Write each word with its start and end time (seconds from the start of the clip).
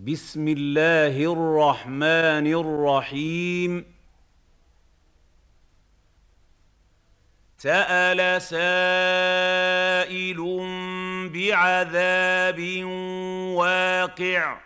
بسم 0.00 0.48
الله 0.48 1.32
الرحمن 1.32 2.46
الرحيم 2.46 3.84
سال 7.58 8.42
سائل 8.42 10.36
بعذاب 11.34 12.82
واقع 13.58 14.58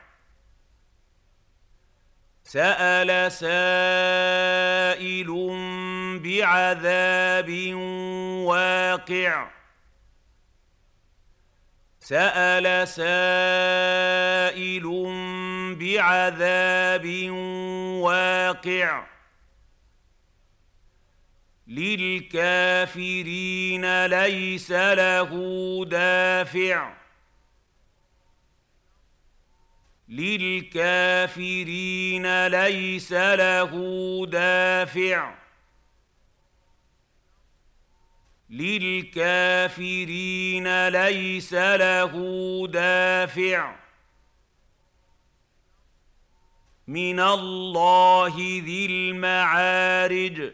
سال 2.45 3.33
سائل 3.33 5.29
بعذاب 6.25 7.51
واقع 8.45 9.49
سال 12.05 12.89
سائل 12.89 14.87
بعذاب 15.81 17.07
واقع 18.03 19.07
للكافرين 21.69 24.07
ليس 24.07 24.71
له 24.71 25.31
دافع 25.89 26.93
للكافرين 30.09 32.47
ليس 32.47 33.13
له 33.13 33.71
دافع 34.27 35.42
للكافرين 38.53 40.89
ليس 40.89 41.53
له 41.55 42.13
دافع 42.69 43.77
من 46.87 47.21
الله 47.21 48.37
ذي 48.39 48.87
المعارج 48.87 50.53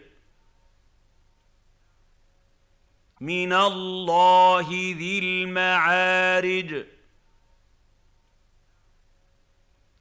من 3.20 3.52
الله 3.52 4.68
ذي 4.70 5.18
المعارج 5.22 6.84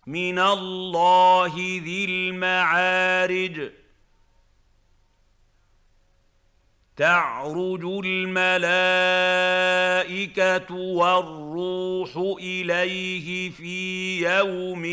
من 0.08 0.40
الله 0.40 1.54
ذي 1.58 2.06
المعارج 2.06 3.72
تعرج 6.98 7.82
الملائكه 8.06 10.76
والروح 10.76 12.36
اليه 12.40 13.50
في 13.50 13.82
يوم 14.38 14.84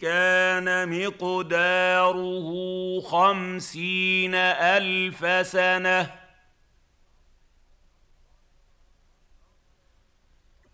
كان 0.00 0.98
مقداره 0.98 2.52
خمسين 3.00 4.34
الف 4.34 5.46
سنه 5.46 6.23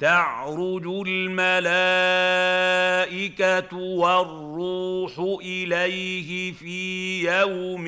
تعرج 0.00 0.82
الملائكه 1.06 3.76
والروح 3.76 5.38
اليه 5.42 6.52
في 6.52 7.22
يوم 7.36 7.84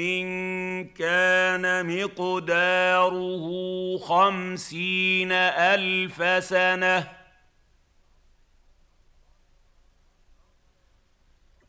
كان 0.99 1.87
مقداره 1.97 3.51
خمسين 3.99 5.33
الف 5.33 6.45
سنه 6.45 7.22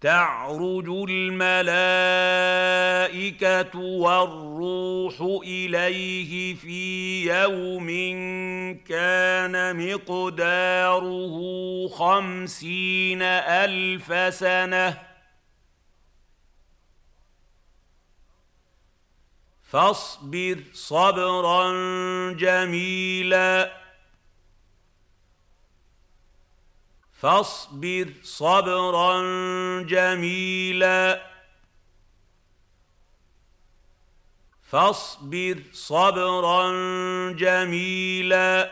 تعرج 0.04 0.90
الملائكه 1.09 3.80
والروح 3.80 5.42
اليه 5.44 6.55
في 6.55 7.26
يوم 7.33 7.88
كان 8.88 9.86
مقداره 9.88 11.38
خمسين 11.88 13.22
الف 13.22 14.33
سنه 14.33 14.98
فاصبر 19.72 20.60
صبرا 20.73 21.72
جميلا 22.33 23.83
فاصبر 27.23 28.10
صبرا 28.23 29.11
جميلا 29.89 31.22
فاصبر 34.70 35.62
صبرا 35.73 36.62
جميلا 37.32 38.72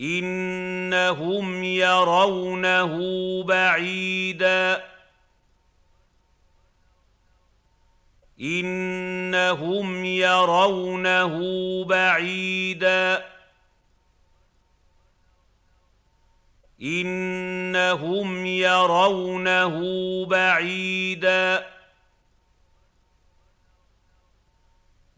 انهم 0.00 1.64
يرونه 1.64 2.94
بعيدا 3.44 4.84
انهم 8.40 10.04
يرونه 10.04 11.38
بعيدا 11.84 13.31
انهم 16.82 18.46
يرونه 18.46 19.78
بعيدا 20.26 21.66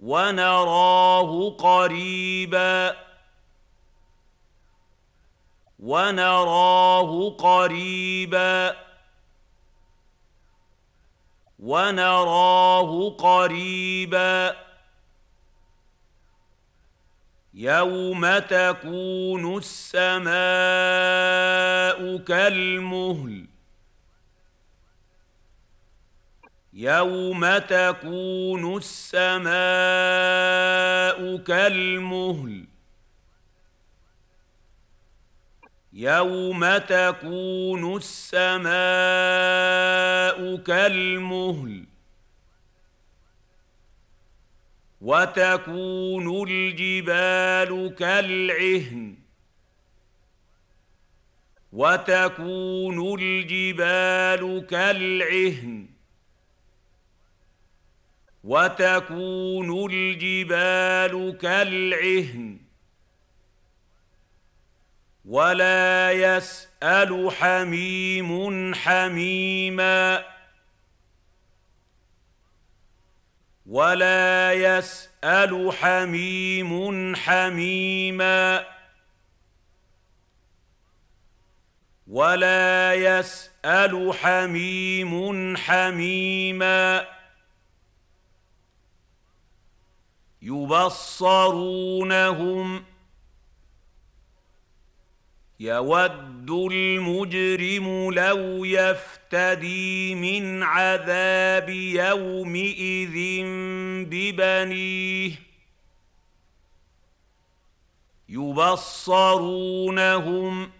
ونراه 0.00 1.50
قريبا 1.50 2.96
ونراه 5.80 7.28
قريبا 7.30 8.76
ونراه 11.58 13.08
قريبا 13.18 14.63
يوم 17.56 18.38
تكون 18.38 19.56
السماء 19.56 22.16
كالمهل 22.16 23.46
يوم 26.72 27.58
تكون 27.58 28.76
السماء 28.76 29.52
كالمهل 31.36 32.64
يوم 35.92 36.76
تكون 36.78 37.96
السماء 37.96 40.56
كالمهل 40.56 41.84
وتكون 45.04 46.48
الجبال 46.50 47.94
كالعهن 47.98 49.14
وتكون 51.72 53.20
الجبال 53.22 54.66
كالعهن 54.70 55.86
وتكون 58.44 59.90
الجبال 59.92 61.36
كالعهن 61.40 62.56
ولا 65.24 66.12
يسأل 66.12 67.30
حميم 67.30 68.74
حميماً 68.74 70.33
ولا 73.74 74.52
يسأل 74.52 75.72
حميم 75.80 77.14
حميما 77.16 78.64
ولا 82.06 82.94
يسأل 82.94 84.12
حميم 84.14 85.56
حميما 85.56 87.06
يبصرونهم 90.42 92.84
يود 95.60 96.50
المجرم 96.72 98.10
لو 98.12 98.64
يفتدي 98.64 100.14
من 100.14 100.62
عذاب 100.62 101.68
يومئذ 101.70 103.44
ببنيه 104.10 105.32
يبصرونهم 108.28 110.70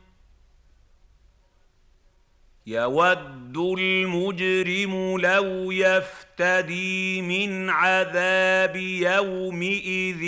يود 2.67 3.57
المجرم 3.59 5.19
لو 5.21 5.73
يفتدي 5.73 7.23
من 7.23 7.71
عذاب 7.71 8.77
يومئذ 8.77 10.21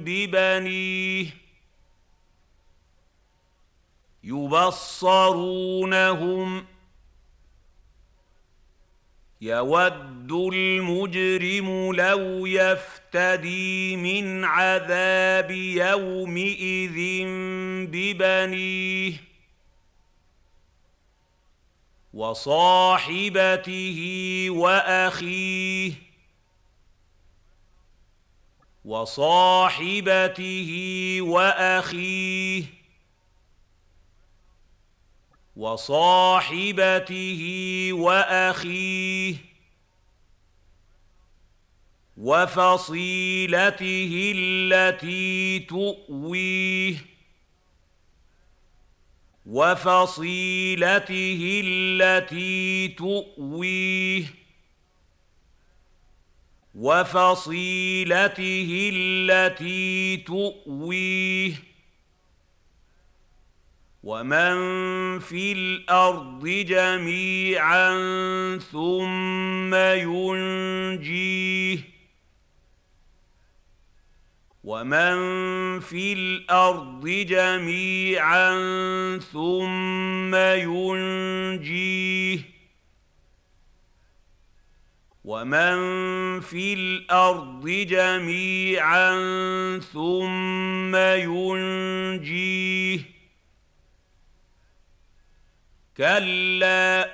ببنيه 0.00 1.41
يبصرونهم 4.24 6.66
يود 9.40 10.32
المجرم 10.32 11.92
لو 11.92 12.46
يفتدي 12.46 13.96
من 13.96 14.44
عذاب 14.44 15.50
يومئذ 15.50 17.24
ببنيه 17.90 19.12
وصاحبته 22.14 24.46
واخيه 24.50 25.92
وصاحبته 28.84 31.18
واخيه 31.22 32.81
وصاحبته 35.56 37.42
واخيه 37.92 39.34
وفصيلته 42.16 44.32
التي 44.36 45.58
تؤويه 45.58 46.94
وفصيلته 49.46 51.62
التي 51.64 52.88
تؤويه 52.98 54.24
وفصيلته 56.74 58.90
التي 58.94 60.16
تؤويه 60.26 61.71
ومن 64.02 64.54
في 65.18 65.52
الارض 65.52 66.46
جميعا 66.48 67.94
ثم 68.72 69.74
ينجيه 69.74 71.78
ومن 74.64 75.14
في 75.80 76.12
الارض 76.12 77.08
جميعا 77.08 78.52
ثم 79.32 80.34
ينجيه 80.34 82.40
ومن 85.24 85.74
في 86.40 86.72
الارض 86.74 87.68
جميعا 87.68 89.14
ثم 89.80 90.96
ينجيه 90.96 93.12
كلا 95.96 97.12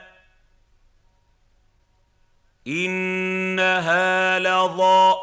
إنها 2.66 4.38
لظى 4.38 5.14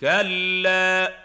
كلا 0.00 1.18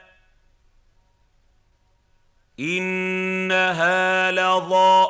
إنها 2.60 4.32
لظى 4.32 5.08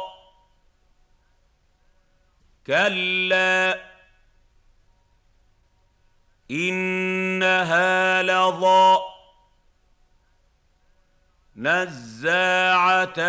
كلا 2.68 3.86
إنها 6.52 8.22
لظى 8.24 8.98
نزاعة 11.60 13.20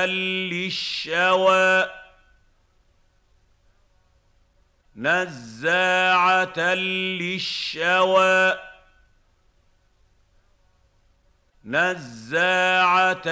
للشوى 0.51 1.89
نزاعة 4.97 6.59
للشوى 6.75 8.59
نزاعة 11.65 13.29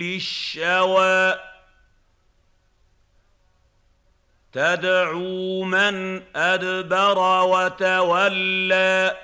للشوى 0.00 1.34
تدعو 4.52 5.62
من 5.62 6.22
أدبر 6.36 7.18
وتولى 7.44 9.16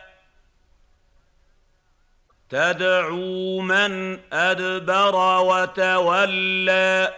تدعو 2.48 3.60
من 3.60 4.20
ادبر 4.32 5.40
وتولى 5.40 7.14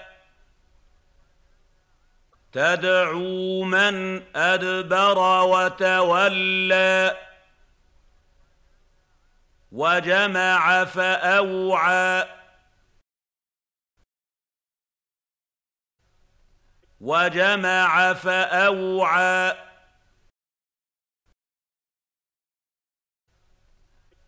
تدعو 2.52 3.62
من 3.62 4.22
ادبر 4.36 5.18
وتولى 5.42 7.16
وجمع 9.72 10.84
فاوعى 10.84 12.24
وجمع 17.00 18.12
فاوعى 18.14 19.52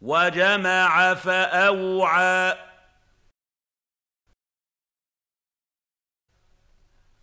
وَجَمَعَ 0.03 1.15
فَأَوْعَى 1.15 2.55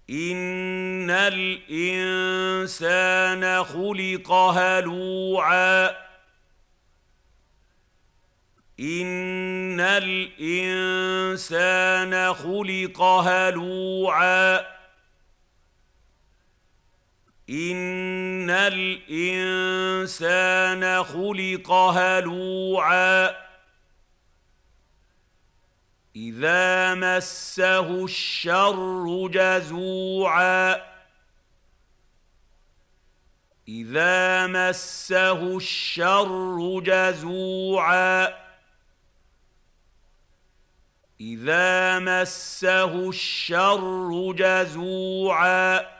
إِنَّ 0.10 1.10
الْإِنسَانَ 1.10 3.64
خُلِقَ 3.64 4.32
هَلُوعًا 4.32 5.90
إِنَّ 8.80 9.80
الْإِنسَانَ 9.80 12.34
خُلِقَ 12.34 13.02
هَلُوعًا 13.02 14.79
ان 17.52 18.50
الانسان 18.50 21.04
خلق 21.04 21.72
هلوعا 21.72 23.30
اذا 26.16 26.94
مسه 26.96 28.06
الشر 28.06 29.28
جزوعا 29.34 30.76
اذا 33.68 34.48
مسه 34.48 35.58
الشر 35.58 36.82
جزوعا 36.86 38.28
اذا 41.20 42.00
مسه 42.00 43.10
الشر 43.10 44.34
جزوعا 44.38 45.99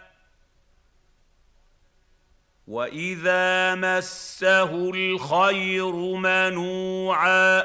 واذا 2.70 3.76
مسه 3.76 4.90
الخير 4.96 5.92
منوعا 6.18 7.64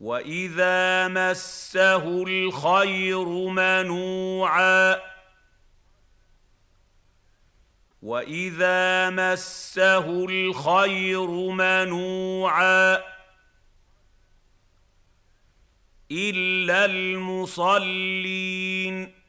واذا 0.00 1.08
مسه 1.08 2.22
الخير 2.26 3.24
منوعا 3.48 4.96
واذا 8.02 9.10
مسه 9.10 10.24
الخير 10.24 11.30
منوعا 11.52 12.98
الا 16.10 16.84
المصلين 16.84 19.19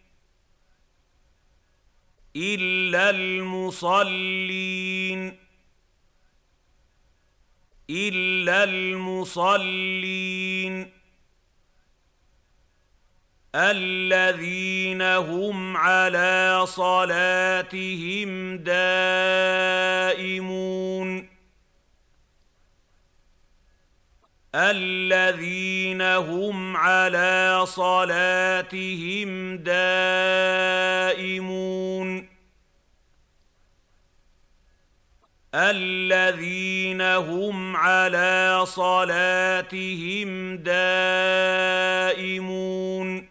إلا 2.36 3.10
المصلين 3.10 5.38
إلا 7.90 8.64
المصلين 8.64 10.92
الذين 13.56 15.02
هم 15.02 15.78
على 15.78 16.62
صلاتهم 16.68 18.58
دائمون 18.58 21.31
الَّذِينَ 24.55 26.01
هُمْ 26.01 26.77
عَلَىٰ 26.77 27.63
صَلَاتِهِمْ 27.67 29.58
دَائِمُونَ 29.58 32.27
الَّذِينَ 35.55 37.01
هُمْ 37.01 37.75
عَلَىٰ 37.77 38.65
صَلَاتِهِمْ 38.67 40.58
دَائِمُونَ 40.58 43.27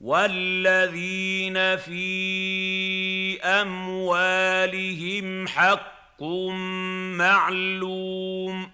وَالَّذِينَ 0.00 1.76
فِي 1.76 3.40
أَمْوَالِهِمْ 3.42 5.48
حَقٌّ 5.48 5.99
حق 6.20 6.24
معلوم 6.26 8.70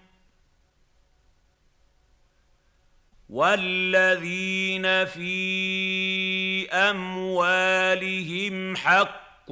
والذين 3.29 5.05
في 5.05 6.69
اموالهم 6.71 8.75
حق 8.77 9.51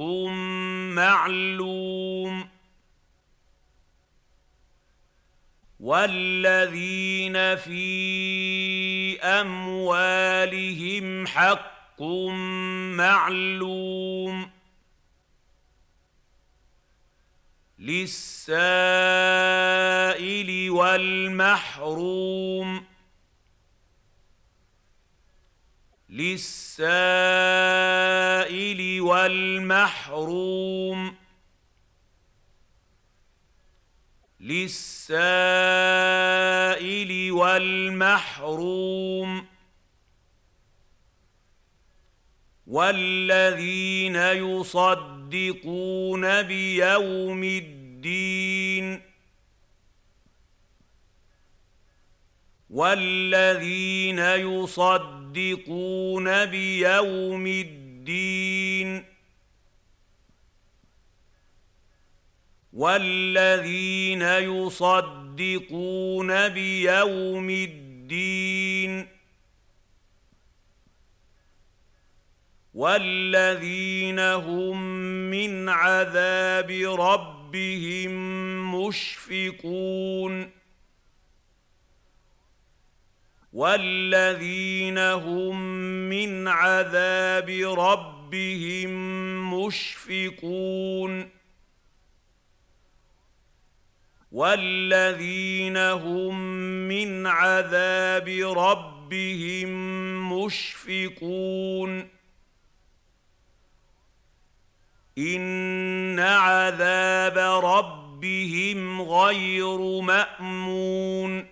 معلوم 0.92 2.48
والذين 5.80 7.56
في 7.56 7.88
اموالهم 9.22 11.26
حق 11.26 12.02
معلوم 12.96 14.55
للسائل 17.78 18.60
والمحروم 20.70 22.84
للسائل 26.08 29.00
والمحروم 29.00 31.14
للسائل 34.40 37.32
والمحروم 37.32 39.46
والذين 42.66 44.16
يصدقون 44.16 45.15
يصدقون 45.34 46.42
بيوم 46.42 47.44
الدين 47.44 49.00
والذين 52.70 54.18
يصدقون 54.22 56.28
بيوم 56.46 57.46
الدين 57.46 58.08
والذين 62.72 64.22
يصدقون 64.22 66.30
بيوم 66.48 67.48
الدين 67.50 69.15
والذين 72.76 74.18
هم 74.18 74.82
من 75.30 75.68
عذاب 75.68 76.70
ربهم 77.00 78.10
مشفقون 78.84 80.50
والذين 83.52 84.98
هم 84.98 85.60
من 86.08 86.48
عذاب 86.48 87.48
ربهم 87.78 88.90
مشفقون 89.54 91.28
والذين 94.32 95.76
هم 95.76 96.40
من 96.88 97.26
عذاب 97.26 97.26
ربهم 97.26 97.26
مشفقون 97.26 97.26
والذين 97.26 97.26
هم 97.26 97.26
من 97.26 97.26
عذاب 97.26 98.28
ربهم 98.28 100.32
مشفقون 100.32 102.15
إن 105.18 106.18
عذاب 106.18 107.38
ربهم 107.64 109.02
غير 109.02 110.00
مأمون 110.00 111.46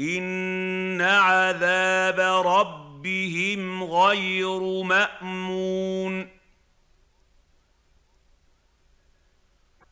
إن 0.00 1.00
عذاب 1.00 2.46
ربهم 2.46 3.84
غير 3.84 4.82
مأمون 4.82 6.28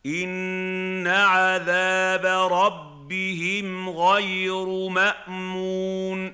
إن 0.07 1.07
عذاب 1.07 2.27
ربهم 2.53 3.91
غير 3.91 4.89
مأمون 4.89 6.28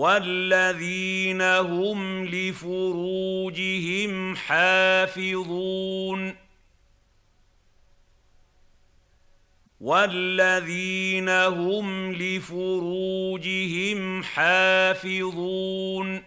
والذين 0.00 1.42
هم 1.42 2.24
لفروجهم 2.26 4.36
حافظون 4.36 6.34
والذين 9.80 11.28
هم 11.28 12.12
لفروجهم 12.12 14.22
حافظون 14.22 16.22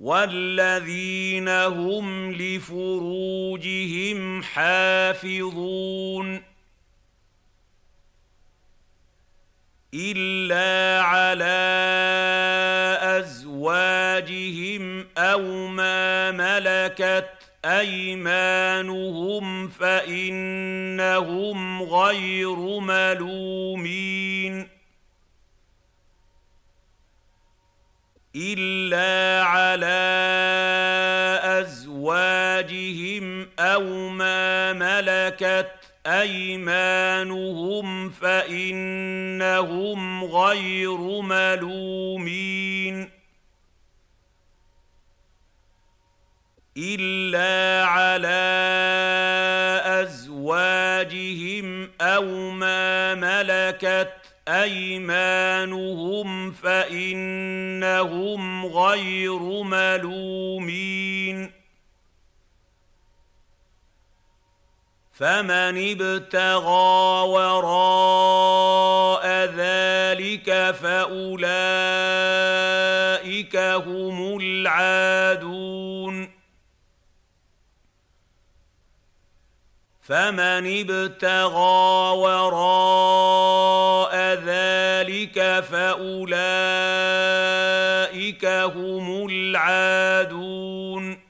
والذين 0.00 1.48
هم 1.48 2.32
لفروجهم 2.32 4.42
حافظون 4.42 6.51
إلا 9.94 11.02
على 11.04 11.78
أزواجهم 13.18 15.06
أو 15.18 15.66
ما 15.66 16.30
ملكت 16.30 17.28
أيمانهم 17.64 19.68
فإنهم 19.68 21.82
غير 21.82 22.56
ملومين 22.80 24.68
إلا 28.36 29.44
على 29.44 30.22
أزواجهم 31.60 33.46
أو 33.58 34.08
ما 34.08 34.72
ملكت 34.72 35.81
ايمانهم 36.06 38.10
فانهم 38.10 40.24
غير 40.24 41.20
ملومين 41.20 43.10
الا 46.76 47.86
على 47.86 48.50
ازواجهم 49.86 51.88
او 52.00 52.50
ما 52.50 53.14
ملكت 53.14 54.12
ايمانهم 54.48 56.50
فانهم 56.52 58.66
غير 58.66 59.40
ملومين 59.62 61.61
فمن 65.14 66.00
ابتغى 66.00 67.22
وراء 67.28 69.24
ذلك 69.56 70.48
فاولئك 70.82 73.56
هم 73.56 74.38
العادون 74.40 76.30
فمن 80.02 80.90
ابتغى 80.90 82.18
وراء 82.18 84.16
ذلك 84.34 85.60
فاولئك 85.60 88.44
هم 88.46 89.26
العادون 89.30 91.21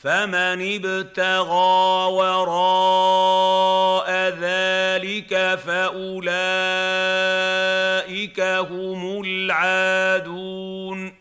فمن 0.00 0.84
ابتغى 0.84 1.70
وراء 2.08 4.10
ذلك 4.28 5.54
فاولئك 5.66 8.40
هم 8.40 9.22
العادون 9.24 11.12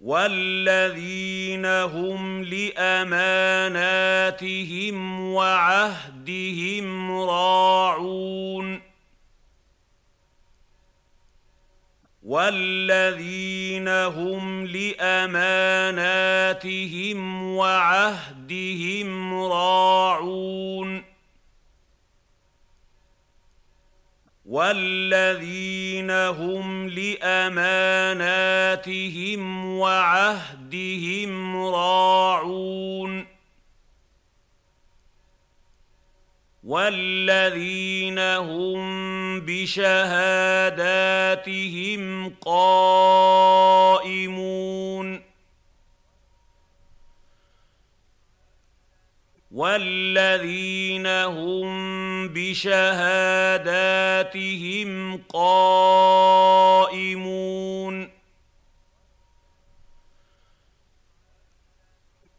والذين 0.00 1.66
هم 1.66 2.44
لاماناتهم 2.44 5.20
وعهدهم 5.32 7.12
راعون 7.20 8.87
والذين 12.28 13.88
هم 13.88 14.44
لاماناتهم 14.66 17.42
وعهدهم 17.42 19.34
راعون 19.34 21.02
والذين 24.46 26.10
هم 26.10 26.88
لاماناتهم 26.88 29.66
وعهدهم 29.78 31.56
راعون 31.56 33.37
والذين 36.68 38.18
هم 38.18 39.40
بشهاداتهم 39.40 42.34
قائمون 42.40 45.22
والذين 49.50 51.06
هم 51.06 52.28
بشهاداتهم 52.28 55.16
قائمون 55.28 58.07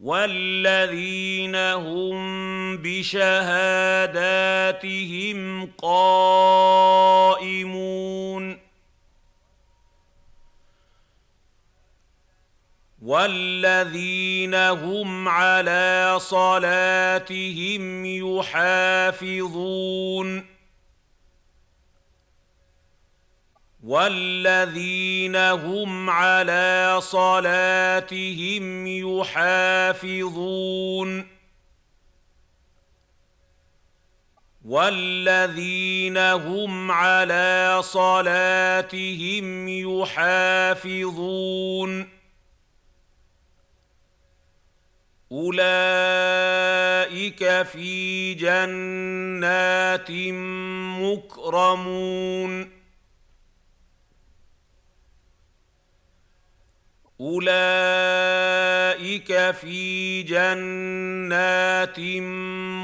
والذين 0.10 1.56
هم 1.56 2.18
بشهاداتهم 2.78 5.66
قائمون 5.78 8.60
والذين 13.02 14.56
هم 14.56 15.28
على 15.30 16.16
صلاتهم 16.22 18.06
يحافظون 18.06 20.59
والذين 23.84 25.36
هم 25.36 26.10
على 26.10 27.00
صلاتهم 27.02 28.88
يحافظون 28.88 31.28
والذين 34.66 36.18
هم 36.18 36.92
على 36.92 37.80
صلاتهم 37.84 39.68
يحافظون 39.70 42.10
اولئك 45.32 47.38
في 47.74 48.34
جنات 48.34 50.12
مكرمون 51.02 52.79
اولئك 57.22 59.32
في 59.52 60.22
جنات 60.24 62.00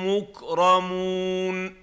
مكرمون 0.06 1.76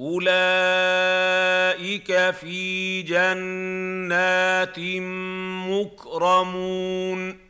اولئك 0.00 2.30
في 2.40 3.02
جنات 3.02 4.78
مكرمون 4.78 7.49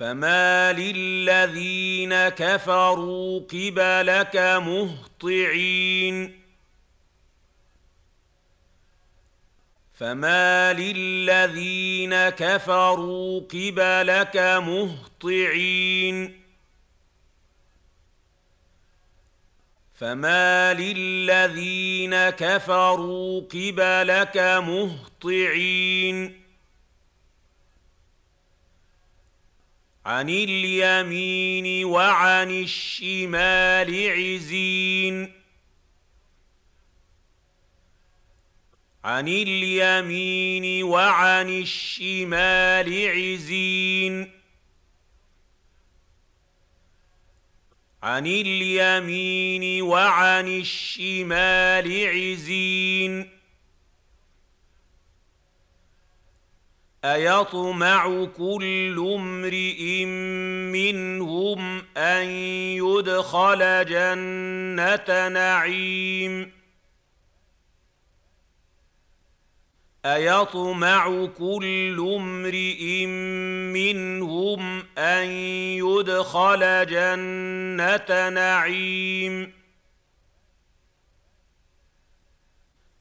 فما 0.00 0.72
للذين 0.72 2.28
كفروا 2.28 3.40
قبلك 3.40 4.36
مهطعين 4.36 6.40
فما 9.94 10.72
للذين 10.72 12.14
كفروا 12.28 13.40
قبلك 13.40 14.36
مهطعين 14.36 16.40
فما 19.94 20.74
للذين 20.74 22.16
كفروا 22.30 23.40
قبلك 23.40 24.36
مهطعين 24.36 26.39
عن 30.10 30.28
اليمين 30.28 31.84
وعن 31.84 32.50
الشمال 32.50 33.90
عزين 34.10 35.32
عن 39.04 39.28
اليمين 39.28 40.84
وعن 40.84 41.48
الشمال 41.48 42.86
عزين 43.08 44.30
عن 48.02 48.26
اليمين 48.26 49.82
وعن 49.82 50.48
الشمال 50.48 51.86
عزين 52.08 53.39
ايطمع 57.04 58.24
كل 58.24 59.12
امرئ 59.18 60.04
منهم 60.04 61.82
ان 61.96 62.26
يدخل 62.76 63.86
جنه 63.86 65.28
نعيم 65.28 66.52
ايطمع 70.04 71.26
كل 71.26 72.12
امرئ 72.20 73.06
منهم 73.06 74.82
ان 74.98 75.28
يدخل 75.80 76.86
جنه 76.86 78.28
نعيم 78.28 79.59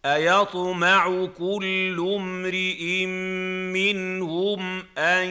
ايطمع 0.05 1.25
كل 1.25 2.11
امرئ 2.15 3.05
منهم 3.05 4.95
ان 4.97 5.27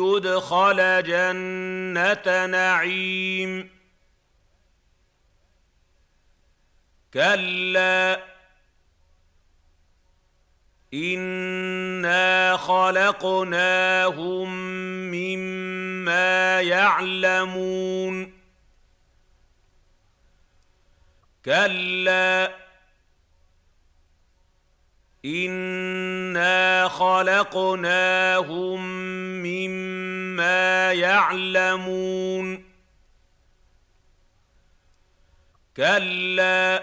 يدخل 0.00 1.02
جنه 1.02 2.46
نعيم 2.46 3.70
كلا 7.14 8.24
انا 10.94 12.56
خلقناهم 12.56 14.50
مما 15.12 16.60
يعلمون 16.62 18.32
كلا 21.44 22.65
انا 25.26 26.88
خلقناهم 26.88 28.86
مما 29.42 30.92
يعلمون 30.92 32.62
كلا 35.76 36.82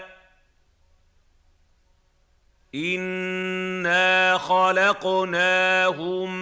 انا 2.74 4.38
خلقناهم 4.38 6.36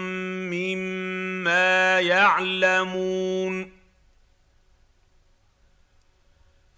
مما 0.50 2.00
يعلمون 2.00 3.72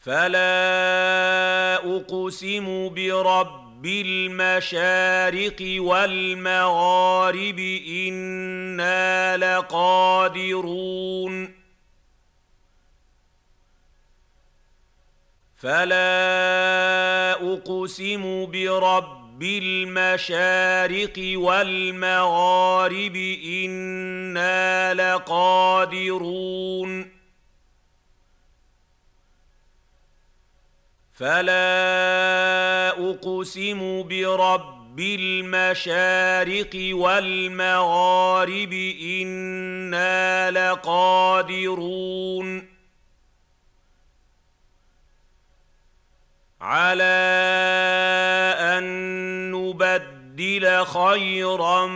فلا 0.00 1.76
اقسم 1.96 2.88
برب 2.94 3.63
بالمشارق 3.84 5.60
والمغارب 5.78 7.58
انا 7.88 9.36
لقادرون 9.36 11.54
فلا 15.56 17.32
اقسم 17.54 18.46
برب 18.50 19.42
المشارق 19.42 21.32
والمغارب 21.38 23.16
انا 23.66 24.94
لقادرون 24.94 27.13
فلا 31.14 32.90
اقسم 33.10 34.02
برب 34.02 35.00
المشارق 35.00 36.90
والمغارب 36.94 38.72
انا 39.22 40.50
لقادرون 40.50 42.68
على 46.60 47.22
ان 48.58 48.84
نبدل 49.52 50.84
خيرا 50.86 51.86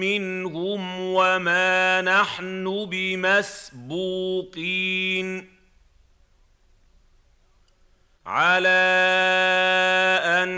منهم 0.00 0.98
وما 1.12 2.00
نحن 2.00 2.86
بمسبوقين 2.90 5.57
على 8.28 8.84
أن 10.24 10.50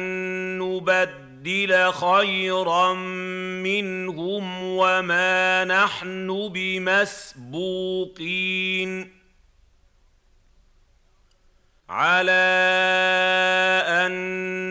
نبدل 0.58 1.92
خيرا 1.92 2.94
منهم 3.62 4.62
وما 4.64 5.64
نحن 5.64 6.48
بمسبوقين 6.54 9.12
على 11.88 12.50
أن 13.86 14.12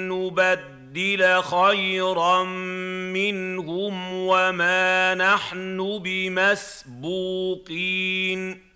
نبدل 0.09 1.43
خيرا 1.43 2.43
منهم 2.43 4.03
وما 4.13 5.15
نحن 5.15 5.99
بمسبوقين 6.03 8.68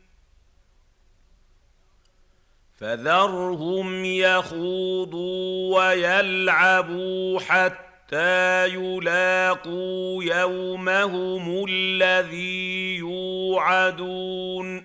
فذرهم 2.83 4.05
يخوضوا 4.05 5.75
ويلعبوا 5.79 7.39
حتى 7.39 8.67
يلاقوا 8.67 10.23
يومهم 10.23 11.65
الذي 11.69 12.95
يوعدون 12.95 14.83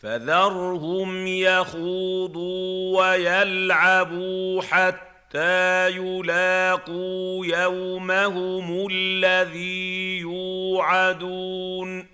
فذرهم 0.00 1.26
يخوضوا 1.26 2.98
ويلعبوا 3.02 4.62
حتى 4.62 5.88
يلاقوا 5.90 7.46
يومهم 7.46 8.86
الذي 8.90 10.18
يوعدون 10.18 12.13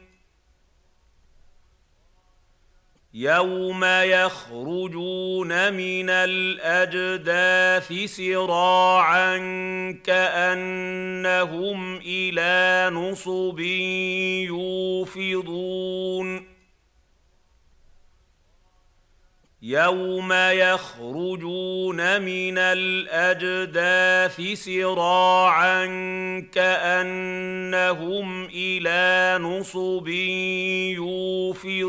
يوم 3.13 3.85
يخرجون 3.85 5.73
من 5.73 6.09
الاجداث 6.09 8.09
سراعا 8.11 9.37
كانهم 10.03 11.97
الى 12.05 12.89
نصب 12.95 13.59
يوفضون 15.19 16.51
يوم 19.63 20.33
يخرجون 20.33 22.21
من 22.21 22.57
الاجداث 22.57 24.57
سراعا 24.59 25.77
كانهم 26.51 28.45
الى 28.45 29.39
نصب 29.43 30.07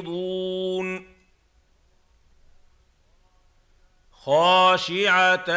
يوفضون 0.09 1.12
خاشعه 4.25 5.51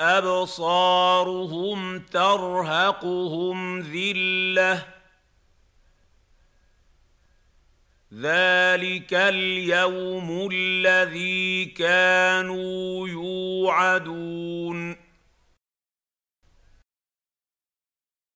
ابصارهم 0.00 1.98
ترهقهم 1.98 3.80
ذله 3.80 4.84
ذلك 8.14 9.12
اليوم 9.14 10.48
الذي 10.52 11.64
كانوا 11.64 13.08
يوعدون 13.08 14.96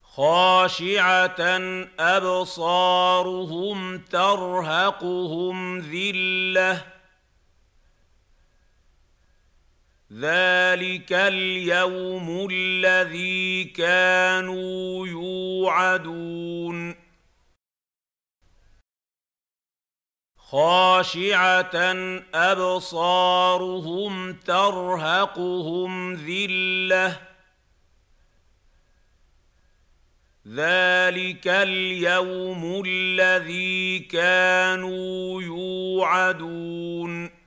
خاشعه 0.02 1.40
ابصارهم 1.98 3.98
ترهقهم 3.98 5.78
ذله 5.78 6.97
ذلك 10.12 11.12
اليوم 11.12 12.48
الذي 12.52 13.64
كانوا 13.64 15.06
يوعدون 15.06 16.94
خاشعه 20.36 21.74
ابصارهم 22.34 24.32
ترهقهم 24.32 26.14
ذله 26.14 27.20
ذلك 30.48 31.46
اليوم 31.48 32.82
الذي 32.86 33.98
كانوا 33.98 35.42
يوعدون 35.42 37.37